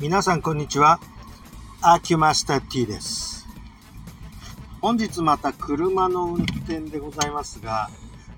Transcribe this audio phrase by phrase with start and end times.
[0.00, 1.00] 皆さんこんにちは。
[1.80, 3.48] アーキュマスター T です。
[4.80, 7.90] 本日また車の運転でございますが、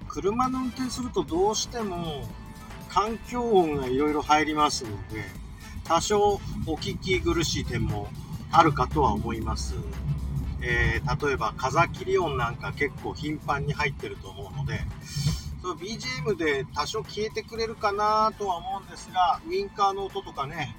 [0.08, 2.26] 車の運転するとどうしても
[2.88, 5.22] 環境音がいろいろ入りますので、
[5.84, 8.08] 多少お聞き苦しい点も
[8.50, 9.74] あるかとは思います。
[10.62, 14.80] えー、例えば風切り音なんか結構頻繁に入ってると思うので、
[15.60, 20.74] その BGM で多少消えてくれるかなとは思うんですが、ウインカーの音とかね、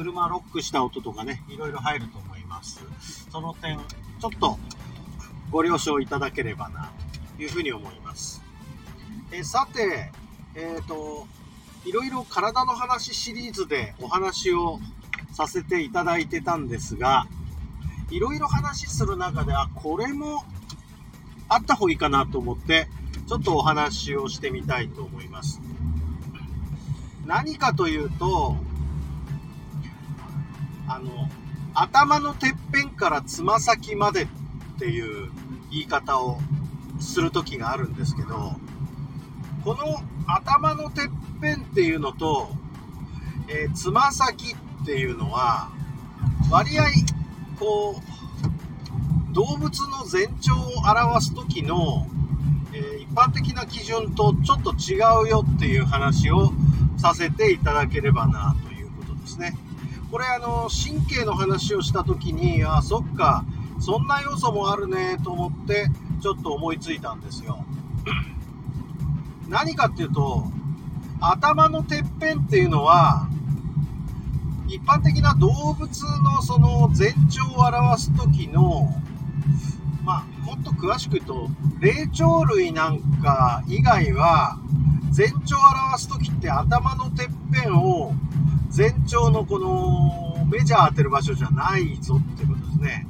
[0.00, 2.82] 車ロックした音とかね、いろいろ入ると思います。
[3.30, 3.78] その点、
[4.18, 4.58] ちょっと
[5.50, 6.90] ご了承いただければな、
[7.36, 8.42] というふうに思います。
[9.30, 10.10] えさて、
[10.54, 11.26] えっ、ー、と、
[11.84, 14.80] いろいろ体の話シリーズでお話を
[15.32, 17.26] させていただいてたんですが、
[18.10, 20.44] いろいろ話する中で、あ、これも
[21.50, 22.88] あった方がいいかなと思って、
[23.28, 25.60] ちょっとお話をしてみたいと思います。
[27.26, 28.56] 何かというと、
[31.00, 31.28] の、
[31.74, 34.28] 頭のてっぺんからつま先までっ
[34.78, 35.30] ていう
[35.70, 36.38] 言い方を
[37.00, 38.52] する時があるんですけど、
[39.64, 41.08] この頭のてっ
[41.40, 42.48] ぺんっていうのと、
[43.48, 45.70] えー、つま先っていうのは、
[46.50, 46.84] 割合、
[47.58, 52.06] こう、動物の全長を表す時の、
[52.72, 56.52] えー、一般的な基準とちょっと違うよっていう話を
[56.96, 59.56] させていただければなということですね。
[60.10, 63.44] これあの神経の話をした時にあそっか
[63.78, 65.86] そんな要素もあるねと思って
[66.20, 67.64] ちょっと思いついたんですよ。
[69.48, 70.44] 何かっていうと
[71.20, 73.28] 頭のてっぺんっていうのは
[74.68, 78.88] 一般的な動物のその全長を表す時の
[80.04, 81.48] まあもっと詳しく言うと
[81.80, 84.58] 霊長類なんか以外は
[85.10, 88.12] 全長を表す時って頭のてっぺんを
[88.70, 93.06] 全長のこのメジャー当てる場所じゃないぞってことですね。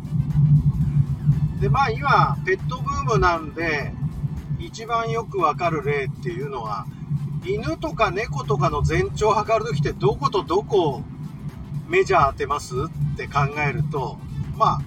[1.61, 3.93] で、まあ今、ペットブームなんで、
[4.59, 6.87] 一番よくわかる例っていうのは、
[7.45, 11.03] 犬とか猫とかの全長を測るときってどことどこ
[11.89, 12.75] メジャー当てます
[13.15, 14.19] って考えると、
[14.57, 14.79] ま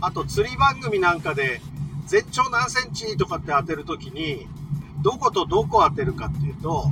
[0.00, 1.60] あ、あと釣り番組なんかで
[2.06, 4.46] 全長何センチとかって当てるときに、
[5.02, 6.90] どことどこ当てるかっていうと、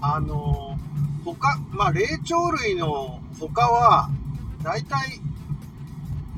[0.00, 0.75] あの
[1.34, 4.10] 他、まあ、霊長類の他は、
[4.62, 5.20] だいたい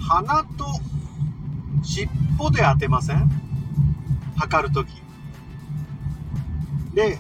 [0.00, 0.66] 鼻と
[1.82, 3.30] 尻尾で当てません？
[4.36, 4.88] 測るとき。
[6.94, 7.18] で、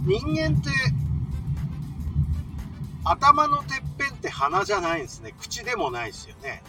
[0.00, 0.70] 人間って、
[3.04, 5.34] 頭のてっぺんって鼻じゃないんですね。
[5.38, 6.62] 口でもないですよね。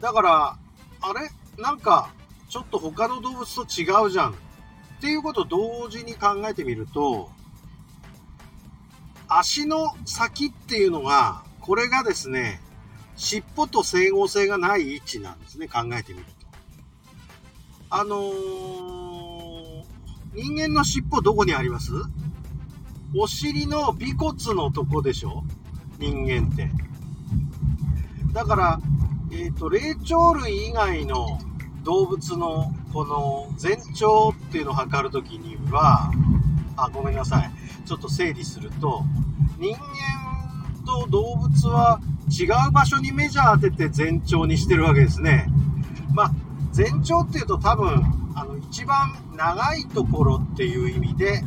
[0.00, 0.58] だから、
[1.00, 1.30] あれ？
[1.62, 2.10] なんか、
[2.48, 4.32] ちょっと他の動物と違うじゃん。
[4.32, 4.34] っ
[5.00, 7.30] ていうことを同時に考えてみると、
[9.38, 12.60] 足の先っていうのが、これがですね、
[13.16, 16.46] 尻尾と整合性がない位置なんですね、考えてみると。
[17.90, 19.84] あのー、
[20.34, 21.92] 人間の尻尾どこにあります？
[23.14, 25.44] お尻の尾骨のとこでしょ？
[25.98, 26.70] 人間って。
[28.32, 28.80] だから、
[29.32, 31.38] えっ、ー、と、霊長類以外の
[31.84, 36.10] 動物のこの全長っていうのを測るときには、
[36.76, 37.50] あ、ごめんなさい。
[37.86, 39.04] ちょっと整理すると、
[39.58, 42.00] 人間と動物は
[42.30, 45.46] 違う場所にメジャー当てて全長にしてるわけですね。
[46.12, 46.32] まあ、
[46.72, 48.02] 全長っていうと多分、
[48.34, 51.42] あの、一番長いところっていう意味で、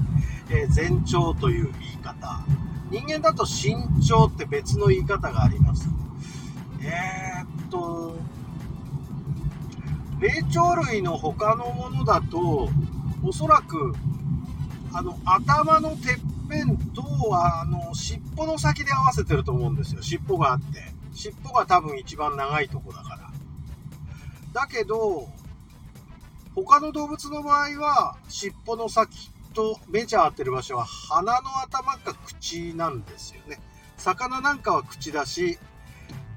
[0.49, 2.43] えー、全長という言い方。
[2.89, 5.87] 人間だと身長って別の言い方があります。
[6.81, 8.15] えー、っと、
[10.19, 12.69] 霊長類の他のものだと、
[13.21, 13.93] おそらく
[14.91, 20.01] あの、頭のてっぺんと、あの、尻尾の先で合わせてると思うんですよ。
[20.01, 20.91] 尻尾があって。
[21.13, 23.31] 尻尾が多分一番長いとこだから。
[24.53, 25.29] だけど、
[26.55, 33.59] 他の動物の場合は、尻尾の先とメジャー当てる場所は鼻の頭か口なんですよね。
[33.97, 35.57] 魚なんかは口だし、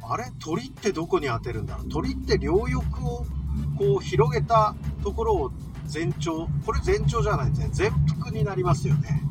[0.02, 0.32] あれ？
[0.40, 1.88] 鳥ってどこに当てるんだろう？
[1.88, 3.24] 鳥って両翼を
[3.78, 5.52] こう広げたところを
[5.86, 7.68] 全長、これ全長じゃないですね。
[7.72, 9.22] 全幅になりますよね。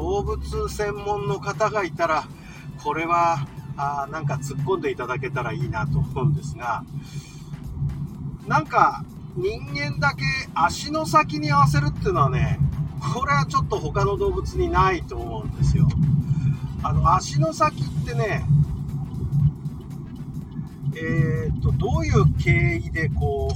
[0.00, 2.24] 動物専門の方がいたら、
[2.82, 6.84] これは、あなんか突っ込んでいただけたらいいなと思うんですが、
[8.46, 9.04] なんか
[9.36, 10.24] 人間だけ
[10.54, 12.58] 足の先に合わせるっていうのはね、
[13.14, 15.86] これはちょっと他の動物にないと思うんですよ。
[16.82, 18.44] あの、足の先ってね、
[20.96, 23.48] えー、っと、どういう経緯でこ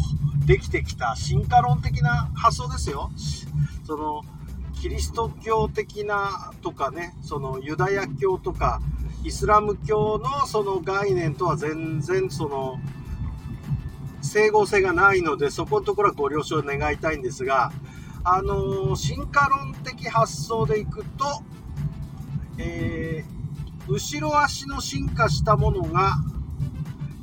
[0.42, 3.10] う、できてきた進化論的な発想ですよ。
[3.86, 4.22] その、
[4.84, 8.82] キリスト教的なとかね、そのユダヤ教とか
[9.24, 12.78] イスラム教のその概念とは全然その
[14.20, 17.72] 整合性がないので、そこのところはご了承願いたいんですが、
[18.24, 21.42] あの進化論的発想でいくと、
[22.58, 26.18] えー、後ろ足の進化したものが、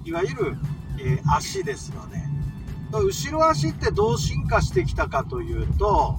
[0.03, 0.57] いわゆる、
[0.97, 2.27] えー、足ですよね。
[2.91, 6.17] 後ろ足ってどう進化してきたかというと、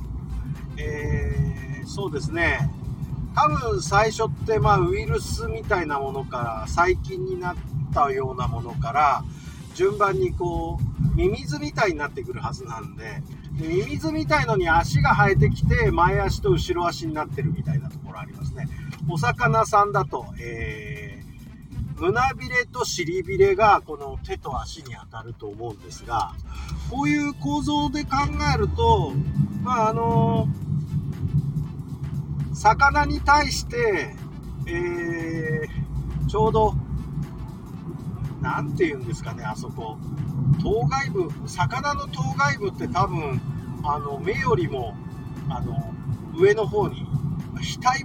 [0.76, 2.70] えー、そうですね、
[3.34, 7.56] 多分最初ってまあウイルスみたいなものから細菌になっ
[7.94, 9.24] たようなものから
[9.74, 13.22] 順番にこうミミズみたいになってくるはずなんで
[13.58, 18.66] でミミズみたいのに足が生えてきて前足と後ろ足になってるみたいなところありますね。
[19.08, 26.32] お魚さんだと、えー、胸びれと尻びれがこの手と足に当たると思うんですが
[26.90, 28.10] こういう構造で考
[28.54, 29.12] えると
[29.62, 30.61] まああのー
[32.62, 34.14] 魚に対して、
[34.68, 36.74] えー、ちょうど、
[38.40, 39.98] なんて言うんですかね、あそこ。
[40.62, 43.40] 頭蓋部、魚の頭蓋部って多分、
[43.82, 44.94] あの、目よりも、
[45.48, 45.92] あの、
[46.36, 47.04] 上の方に、
[47.80, 48.04] 額、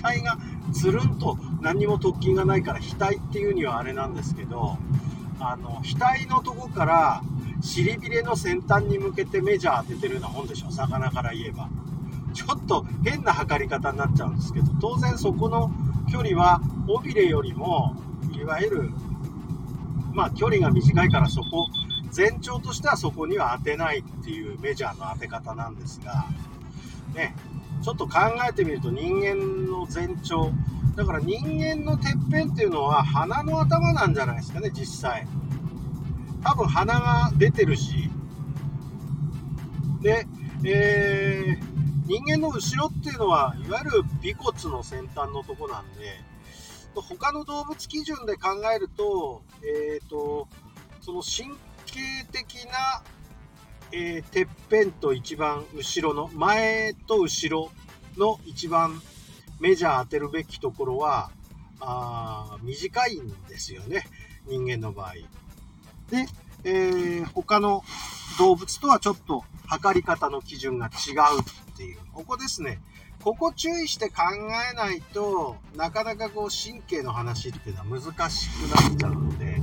[0.00, 0.38] 額が
[0.72, 4.78] つるんと何にも突起がないから、額っていうにはあれなんですけど、
[5.40, 7.22] あの、額のとこから
[7.60, 11.68] 尻びれの先端に向けてメジャー当ててるようなもんでしょ、魚から言えば。
[12.36, 15.70] ちょっと変な測り方になっちゃうんですけど、当然そこの
[16.12, 17.96] 距離は尾びれよりも、
[18.30, 18.90] いわゆる、
[20.12, 21.66] まあ距離が短いからそこ、
[22.10, 26.26] 全長としてはそこには当てないっていうメジャーの当て方なんですが、
[27.14, 27.34] ね、
[27.82, 30.52] ちょっと考えてみると人間の全長、
[30.94, 35.26] だから人間のてっぺんっていうのは鼻の頭なんじゃないですかね、実際。
[36.44, 38.10] 多分鼻が出てるし、
[40.02, 40.26] で、
[40.62, 41.65] えー
[42.06, 46.20] 人間の後ろっていうのは、いわゆる尾骨の先端のとこなんで、
[46.94, 50.46] 他の動物基準で考えると、えっ、ー、と、
[51.00, 51.50] その神
[51.84, 53.02] 経的な、
[53.90, 57.72] えー、てっぺんと一番後ろの、前と後ろ
[58.16, 59.02] の一番
[59.58, 61.30] メジャー当てるべきところは、
[61.80, 64.06] あ短いんですよね。
[64.46, 65.14] 人間の場合。
[66.10, 66.26] で、
[66.62, 67.82] えー、他の
[68.38, 72.80] 動物とはちょっと測り方の基準が違うていう、ここですね。
[73.22, 74.22] ここ注意して考
[74.70, 79.60] えないとなかなかこう神経の話っていうのは難しくなっちゃうので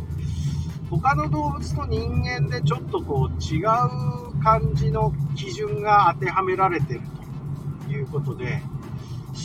[0.90, 7.02] 他の動物と人間でちょっとこう違う感じの基準が当てはめられてる
[7.86, 8.62] ということで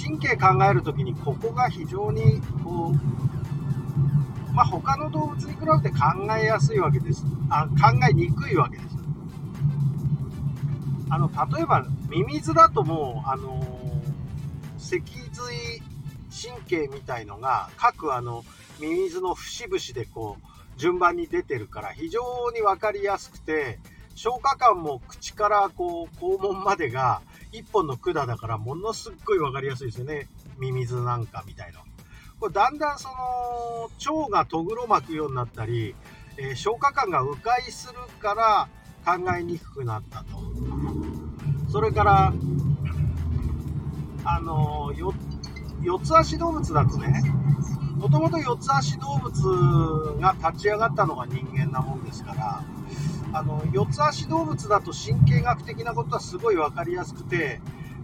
[0.05, 7.25] 神経考える時にここが非常にこうまあ他の動物に比べて考えやすいわけです。
[7.51, 8.98] あ考えにくいわけです。
[11.11, 13.65] あの例えばミミズだともうあの
[14.79, 15.03] 脊
[15.33, 18.45] 髄神経みたいのが各あの
[18.81, 23.79] ミミズの節々でこう順番に出てるから非常に分かりやすくて
[24.15, 27.23] 消化管も口からこう肛門までが
[27.53, 30.29] 1本の管だからものすっごい分かりやすいですよね
[30.59, 31.81] ミミズなんかみたいな
[32.41, 35.95] これだんだんその腸がとぐろ巻くようになったり、
[36.37, 38.69] えー、消化管が迂回するから
[39.05, 40.38] 考えにくくなったと。
[41.69, 42.33] それから、
[44.25, 45.13] あの、よ、
[45.83, 47.23] 四つ足動物だとね、
[47.97, 52.65] もともと四つ足動物が立ち上がったのが人間なもんですから、
[53.33, 57.61] あの、四つ足動物だと神経学的なことはすごい分かりやすくて、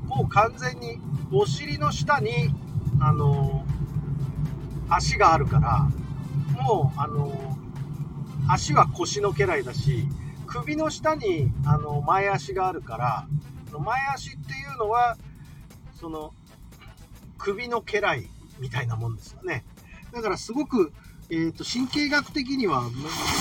[0.07, 1.01] もう完全に
[1.33, 2.55] お尻の下に、
[3.01, 3.65] あの、
[4.91, 5.89] 足があるから、
[6.63, 7.57] もう、あの、
[8.47, 10.07] 足は腰の家来だし、
[10.47, 13.27] 首の下にあの前足があるから
[13.75, 15.17] の前足っていうのは
[16.01, 16.33] その
[17.39, 18.29] 首の家来
[18.59, 19.65] みたいなもんですよね。
[20.13, 20.93] だからすごく、
[21.29, 22.85] えーと、神経学的には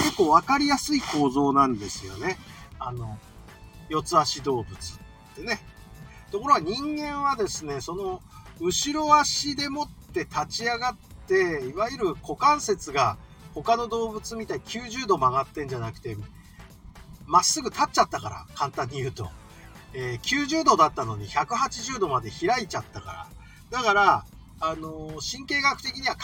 [0.04, 2.38] 結構分かりやすい構造なんですよね。
[2.80, 3.18] あの
[3.90, 5.60] 四つ足動物ってね。
[6.32, 8.22] ところが人間はですねその
[8.60, 10.96] 後ろ足でもって立ち上がっ
[11.28, 13.18] ていわゆる股関節が
[13.54, 16.18] 他の動物みたいに90度曲がってんじゃなくて
[17.26, 19.30] まっすぐ立っちゃったから、簡単に言うと。
[19.94, 23.28] えー、90度だったのに180度まで開いちゃったか
[23.72, 23.78] ら。
[23.80, 24.26] だから、
[24.60, 26.22] あのー、神経学的には考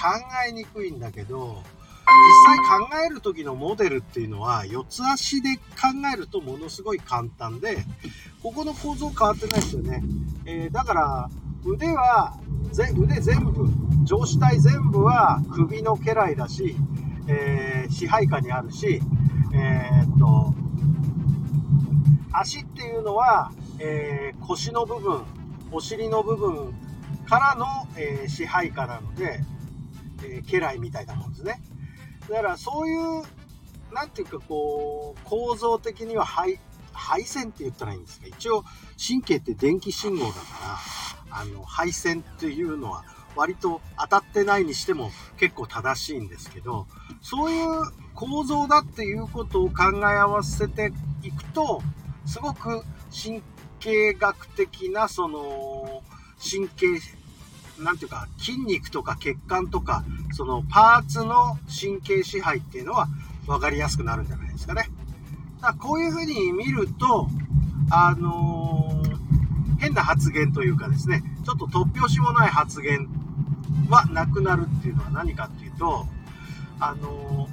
[0.47, 1.63] えにくいんだけど、
[2.09, 5.61] 実際考える時のモデルっていうのは、四つ足で考
[6.11, 7.77] えるとものすごい簡単で、
[8.41, 10.03] ここの構造変わってないですよね。
[10.45, 11.29] えー、だから、
[11.65, 12.37] 腕は、
[12.71, 13.67] 腕全部、
[14.05, 16.75] 上肢体全部は首の家来だし、
[17.27, 19.01] えー、支配下にあるし、
[19.53, 20.53] えー、っと、
[22.39, 25.23] 足っていうのは、えー、腰の部分、
[25.71, 26.73] お尻の部分
[27.27, 27.65] からの、
[27.97, 29.41] えー、支配下なので、
[30.23, 31.61] えー、家来みたいなもんですね。
[32.29, 33.23] だからそういう、
[33.93, 36.59] なんていうかこう、構造的には配
[36.91, 38.27] 配線って言ったらいいんですか？
[38.27, 38.63] 一応
[38.97, 40.37] 神経って電気信号だか
[41.31, 43.03] らあの配線っていうのは
[43.35, 46.87] 割と当たってないにしても結構正しいんですけど
[47.21, 47.67] そういう
[48.15, 50.91] 構造だっていうことを考え合わせて
[51.23, 51.81] いくと
[52.29, 53.41] すごく神
[53.79, 56.03] 経学的なその
[56.39, 56.85] 神経
[57.83, 63.07] なんていうか筋肉とか血管とかそのパーツの神経支配っていうのは
[63.47, 64.91] 分かりやすくなるんじゃないですかね。
[65.59, 67.27] だこういうふうに見ると、
[67.89, 73.09] あのー、変な発言というかですね、ちょっと突拍子もない発言
[73.89, 76.05] はなくなるっていうのは何かっていうと、
[76.79, 77.49] あの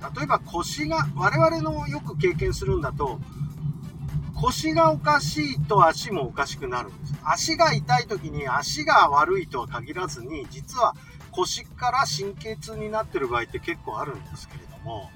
[0.00, 3.20] ー、例えば腰が、我々のよく経験するんだと、
[4.40, 7.14] 腰がおかしいと足もおかしくなるんです。
[7.24, 10.94] 足が痛い時に足が悪いとは限らずに、実は
[11.30, 15.10] 腰から神経痛になってる場合って結構あるんですけれども、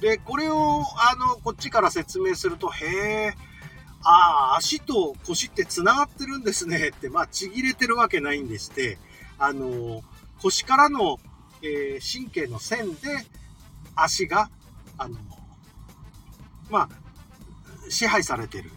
[0.00, 2.86] で、これを、あの、こっちから説明すると、へ
[3.28, 3.34] え、
[4.02, 8.98] ああ、足と腰って繋がってるんですねって、まあ、ちぎれてるわけないんでして、
[9.38, 10.02] あの、
[10.42, 11.18] 腰からの、
[11.62, 13.00] えー、神経の線で、
[13.94, 14.50] 足が、
[14.98, 15.16] あの、
[16.68, 17.03] まあ、
[17.94, 18.70] 支配されてる。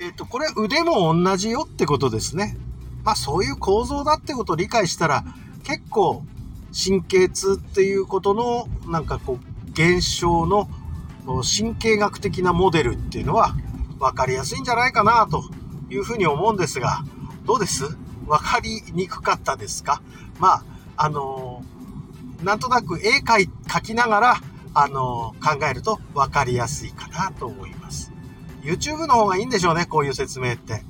[0.00, 2.56] えっ、ー、と、これ腕も同じよってことですね。
[3.04, 5.24] まあ、そういう構造だってことを理解したら、
[5.62, 6.24] 結構、
[6.72, 10.68] 神経痛っていうことの、なんかこう、現象の
[11.42, 13.54] 神経学的なモデルっていうのは
[13.98, 15.44] 分かりやすいんじゃないかなと
[15.90, 17.04] いうふうに思うんですが、
[17.44, 17.88] どうです？
[18.26, 20.02] 分かりにくかったですか？
[20.38, 20.64] まあ、
[20.96, 23.48] あのー、なんとなく絵描
[23.82, 24.36] きながら、
[24.74, 28.12] あの、考えると分かりやすいかなと思います。
[28.62, 30.82] YouTube の方がいいんでしょうね、こういう説明って。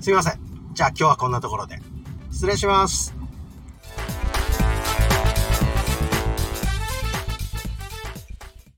[0.00, 0.40] すいません。
[0.74, 1.80] じゃあ今日はこんなところで。
[2.30, 3.17] 失礼します。